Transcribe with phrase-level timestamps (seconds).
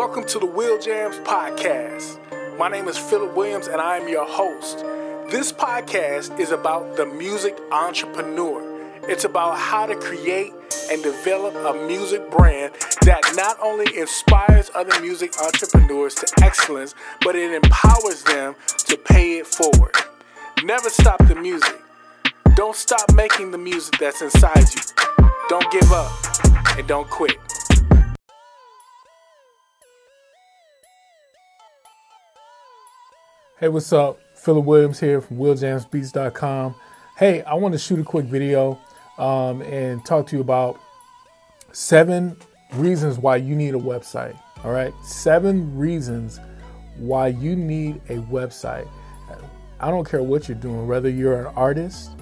[0.00, 2.56] Welcome to the Will Jams Podcast.
[2.56, 4.78] My name is Philip Williams and I am your host.
[5.30, 8.62] This podcast is about the music entrepreneur.
[9.10, 10.54] It's about how to create
[10.90, 17.36] and develop a music brand that not only inspires other music entrepreneurs to excellence, but
[17.36, 19.94] it empowers them to pay it forward.
[20.64, 21.78] Never stop the music.
[22.54, 24.80] Don't stop making the music that's inside you.
[25.50, 26.10] Don't give up
[26.78, 27.36] and don't quit.
[33.60, 34.18] Hey, what's up?
[34.36, 36.74] Philip Williams here from WillJamsBeats.com.
[37.18, 38.80] Hey, I want to shoot a quick video
[39.18, 40.80] um, and talk to you about
[41.70, 42.38] seven
[42.72, 44.34] reasons why you need a website.
[44.64, 46.40] All right, seven reasons
[46.96, 48.88] why you need a website.
[49.78, 52.12] I don't care what you're doing, whether you're an artist,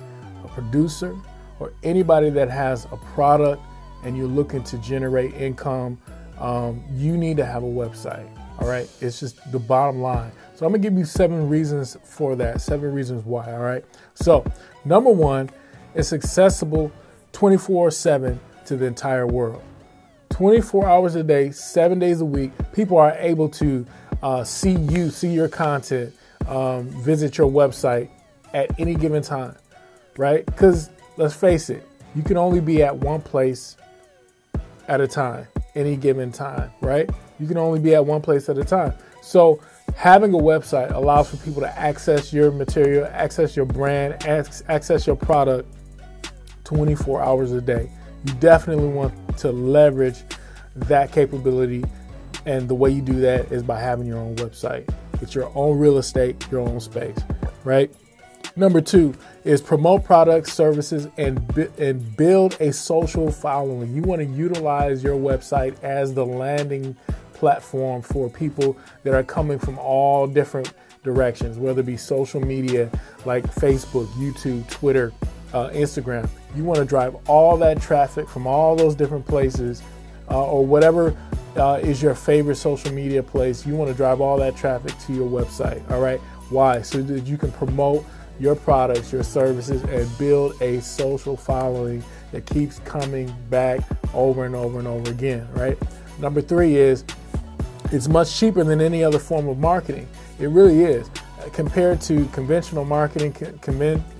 [0.42, 1.14] a producer,
[1.60, 3.62] or anybody that has a product
[4.02, 5.98] and you're looking to generate income,
[6.40, 8.28] um, you need to have a website.
[8.58, 10.32] All right, it's just the bottom line.
[10.54, 13.52] So I'm gonna give you seven reasons for that, seven reasons why.
[13.52, 13.84] All right.
[14.14, 14.44] So,
[14.84, 15.50] number one,
[15.94, 16.90] it's accessible
[17.32, 19.62] 24 7 to the entire world.
[20.30, 23.86] 24 hours a day, seven days a week, people are able to
[24.22, 26.14] uh, see you, see your content,
[26.46, 28.08] um, visit your website
[28.52, 29.56] at any given time,
[30.16, 30.44] right?
[30.46, 33.76] Because let's face it, you can only be at one place
[34.88, 37.08] at a time, any given time, right?
[37.38, 38.94] You can only be at one place at a time.
[39.22, 39.60] So
[39.94, 45.16] having a website allows for people to access your material, access your brand, access your
[45.16, 45.68] product
[46.64, 47.90] 24 hours a day.
[48.24, 50.22] You definitely want to leverage
[50.74, 51.84] that capability.
[52.46, 54.88] And the way you do that is by having your own website.
[55.20, 57.18] It's your own real estate, your own space,
[57.64, 57.92] right?
[58.56, 59.14] Number two
[59.44, 61.38] is promote products, services, and,
[61.78, 63.94] and build a social following.
[63.94, 66.96] You want to utilize your website as the landing
[67.38, 70.72] platform for people that are coming from all different
[71.04, 72.90] directions, whether it be social media
[73.24, 75.12] like Facebook, YouTube, Twitter,
[75.54, 76.28] uh, Instagram.
[76.56, 79.82] You want to drive all that traffic from all those different places
[80.30, 81.16] uh, or whatever
[81.56, 83.64] uh, is your favorite social media place.
[83.64, 85.88] You want to drive all that traffic to your website.
[85.90, 86.20] All right.
[86.50, 86.82] Why?
[86.82, 88.04] So that you can promote
[88.40, 92.02] your products, your services, and build a social following
[92.32, 93.80] that keeps coming back
[94.14, 95.48] over and over and over again.
[95.52, 95.78] Right.
[96.18, 97.04] Number three is
[97.90, 100.08] it's much cheaper than any other form of marketing.
[100.38, 101.10] It really is.
[101.52, 103.34] Compared to conventional marketing,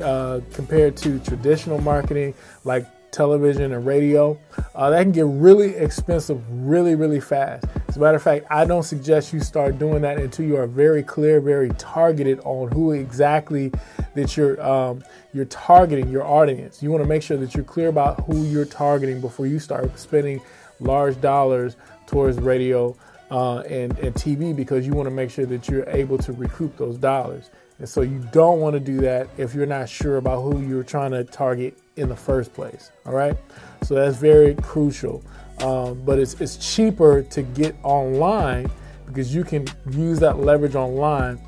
[0.03, 2.33] uh, compared to traditional marketing
[2.65, 4.39] like television and radio,
[4.75, 7.65] uh, that can get really expensive really, really fast.
[7.89, 10.67] As a matter of fact, I don't suggest you start doing that until you are
[10.67, 13.73] very clear, very targeted on who exactly
[14.15, 15.03] that you're um,
[15.35, 16.83] you're targeting your audience.
[16.83, 19.99] You want to make sure that you're clear about who you're targeting before you start
[19.99, 20.41] spending
[20.81, 22.97] large dollars towards radio
[23.31, 26.77] uh, and, and TV because you want to make sure that you're able to recoup
[26.77, 27.51] those dollars.
[27.79, 30.83] And so you don't want to do that if you're not sure about who you're
[30.83, 32.91] trying to target in the first place.
[33.07, 33.37] All right.
[33.83, 35.23] So that's very crucial.
[35.61, 38.71] Um, but it's, it's cheaper to get online
[39.07, 41.41] because you can use that leverage online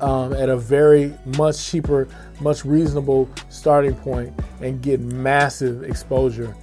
[0.00, 2.08] um, at a very much cheaper,
[2.40, 6.54] much reasonable starting point and get massive exposure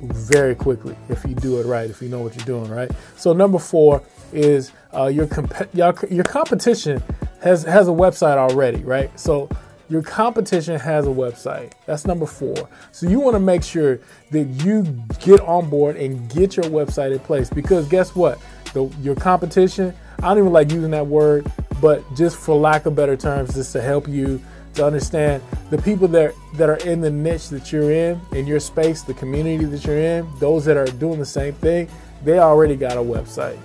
[0.00, 2.90] very quickly if you do it right, if you know what you're doing, right?
[3.16, 4.02] So number four
[4.32, 7.02] is uh, your, comp- your competition
[7.40, 9.18] has has a website already, right?
[9.18, 9.48] So
[9.88, 11.72] your competition has a website.
[11.84, 12.68] That's number four.
[12.92, 14.00] So you want to make sure
[14.30, 14.82] that you
[15.18, 18.40] get on board and get your website in place because guess what?
[18.72, 19.94] The, your competition.
[20.20, 21.50] I don't even like using that word,
[21.80, 24.40] but just for lack of better terms, just to help you
[24.74, 28.60] to understand the people that that are in the niche that you're in, in your
[28.60, 31.88] space, the community that you're in, those that are doing the same thing,
[32.24, 33.56] they already got a website.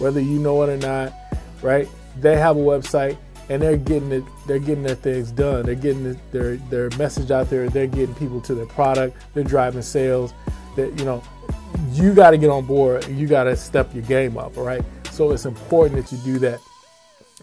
[0.00, 1.12] Whether you know it or not,
[1.62, 1.88] right?
[2.20, 3.16] They have a website
[3.48, 5.64] and they're getting it they're getting their things done.
[5.64, 9.82] They're getting their their message out there, they're getting people to their product, they're driving
[9.82, 10.32] sales.
[10.76, 11.22] That you know,
[11.92, 13.06] you got to get on board.
[13.08, 14.82] You got to step your game up, all right?
[15.10, 16.60] So it's important that you do that.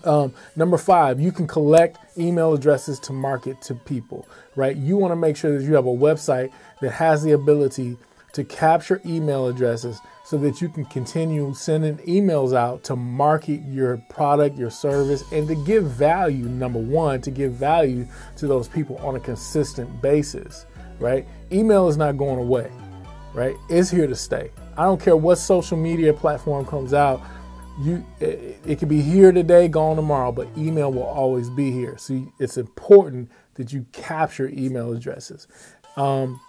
[0.03, 4.75] Um, number five, you can collect email addresses to market to people, right?
[4.75, 6.51] You want to make sure that you have a website
[6.81, 7.97] that has the ability
[8.33, 13.97] to capture email addresses so that you can continue sending emails out to market your
[14.09, 18.06] product, your service, and to give value, number one, to give value
[18.36, 20.65] to those people on a consistent basis,
[21.00, 21.25] right?
[21.51, 22.69] Email is not going away,
[23.33, 23.56] right?
[23.69, 24.51] It's here to stay.
[24.77, 27.21] I don't care what social media platform comes out
[27.80, 31.98] you it, it could be here today, gone tomorrow, but email will always be here.
[31.98, 35.48] So it's important that you capture email addresses.
[35.98, 36.39] Um,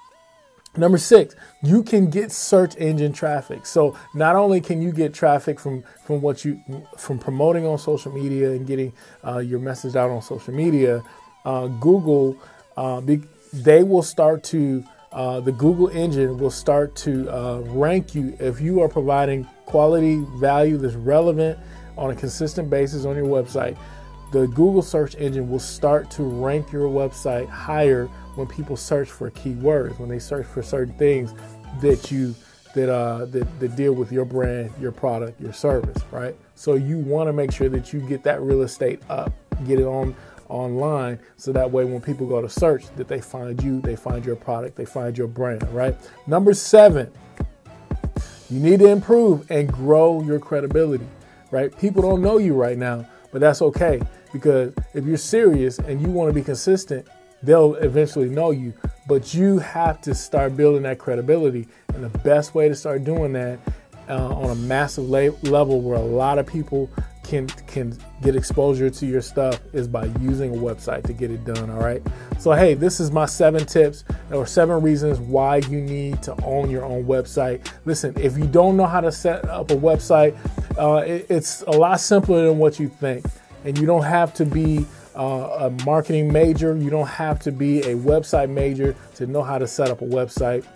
[0.77, 3.65] Number six, you can get search engine traffic.
[3.67, 6.61] So not only can you get traffic from from what you
[6.99, 8.93] from promoting on social media and getting
[9.27, 11.03] uh, your message out on social media,
[11.45, 12.37] uh, Google
[12.77, 13.01] uh,
[13.53, 18.61] they will start to uh, the Google engine will start to uh, rank you if
[18.61, 21.59] you are providing quality value that's relevant
[21.99, 23.77] on a consistent basis on your website.
[24.33, 29.31] The Google search engine will start to rank your website higher when people search for
[29.31, 31.35] keywords, when they search for certain things
[31.81, 32.35] that you
[32.75, 36.37] that uh that, that deal with your brand, your product, your service, right?
[36.55, 39.33] So you want to make sure that you get that real estate up,
[39.67, 40.15] get it on
[40.49, 44.25] online so that way when people go to search that they find you, they find
[44.25, 45.97] your product, they find your brand, right?
[46.27, 47.11] Number 7,
[48.51, 51.07] you need to improve and grow your credibility,
[51.51, 51.77] right?
[51.79, 54.01] People don't know you right now, but that's okay
[54.33, 57.07] because if you're serious and you want to be consistent,
[57.43, 58.73] they'll eventually know you.
[59.09, 61.69] But you have to start building that credibility.
[61.95, 63.59] And the best way to start doing that
[64.09, 66.91] uh, on a massive la- level where a lot of people
[67.27, 71.45] can can get exposure to your stuff is by using a website to get it
[71.45, 72.03] done all right
[72.39, 76.71] so hey this is my seven tips or seven reasons why you need to own
[76.71, 80.37] your own website listen if you don't know how to set up a website
[80.79, 83.25] uh, it, it's a lot simpler than what you think
[83.65, 84.87] and you don't have to be
[85.17, 86.77] uh, a marketing major.
[86.77, 90.05] You don't have to be a website major to know how to set up a
[90.05, 90.67] website.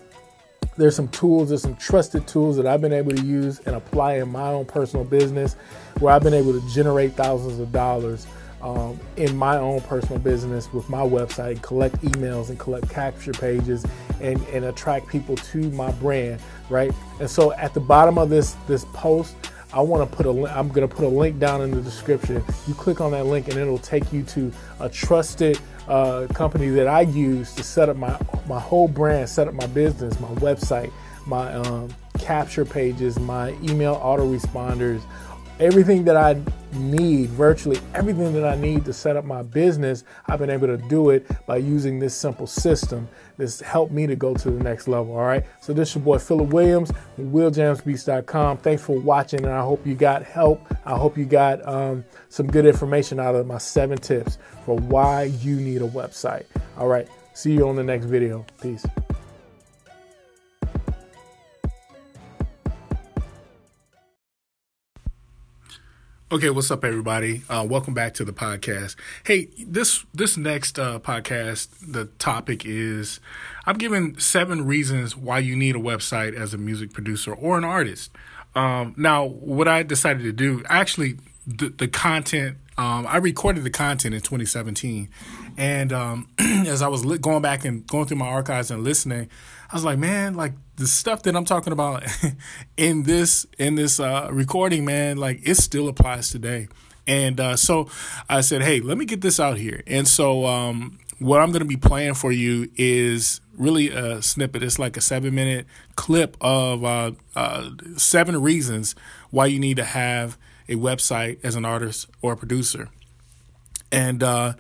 [0.81, 4.15] There's some tools, there's some trusted tools that I've been able to use and apply
[4.15, 5.55] in my own personal business
[5.99, 8.27] where I've been able to generate thousands of dollars
[8.63, 13.33] um, in my own personal business with my website, and collect emails and collect capture
[13.33, 13.85] pages
[14.23, 16.41] and, and attract people to my brand,
[16.71, 16.93] right?
[17.21, 19.37] And so at the bottom of this this post,
[19.73, 22.43] I want to put a I'm going to put a link down in the description.
[22.67, 25.59] You click on that link and it'll take you to a trusted
[25.89, 29.67] uh, company that I use to set up my my whole brand, set up my
[29.67, 30.93] business, my website,
[31.27, 35.03] my um, capture pages, my email autoresponders,
[35.61, 36.41] everything that I
[36.73, 40.77] need, virtually everything that I need to set up my business, I've been able to
[40.77, 43.09] do it by using this simple system.
[43.37, 45.13] This helped me to go to the next level.
[45.13, 45.45] All right.
[45.61, 46.91] So this is your boy Philip Williams
[48.27, 48.57] from.
[48.57, 50.61] Thanks for watching, and I hope you got help.
[50.85, 55.25] I hope you got um, some good information out of my seven tips for why
[55.25, 56.47] you need a website.
[56.79, 57.09] All right.
[57.35, 58.45] See you on the next video.
[58.61, 58.85] Peace.
[66.33, 67.43] Okay, what's up, everybody?
[67.49, 68.95] Uh, welcome back to the podcast.
[69.27, 73.19] Hey, this this next uh, podcast, the topic is
[73.67, 77.65] I'm giving seven reasons why you need a website as a music producer or an
[77.65, 78.13] artist.
[78.55, 81.19] Um, now, what I decided to do, actually,
[81.49, 85.11] the, the content um, I recorded the content in 2017,
[85.59, 89.29] and um, as I was li- going back and going through my archives and listening,
[89.71, 92.05] I was like, man, like the stuff that I'm talking about
[92.79, 96.69] in this in this uh, recording, man, like it still applies today.
[97.07, 97.91] And uh, so
[98.31, 99.83] I said, hey, let me get this out here.
[99.87, 104.63] And so um, what I'm going to be playing for you is really a snippet.
[104.63, 105.67] It's like a seven minute
[105.97, 108.95] clip of uh, uh seven reasons
[109.29, 110.39] why you need to have
[110.71, 112.89] a website as an artist or a producer.
[113.93, 114.55] And uh,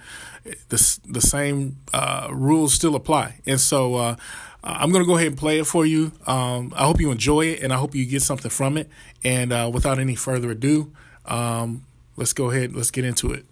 [0.69, 3.37] the, the same uh, rules still apply.
[3.47, 4.17] And so uh,
[4.63, 6.13] I'm going to go ahead and play it for you.
[6.27, 8.89] Um, I hope you enjoy it and I hope you get something from it.
[9.23, 10.93] And uh, without any further ado,
[11.27, 11.87] um,
[12.17, 13.45] let's go ahead, let's get into it.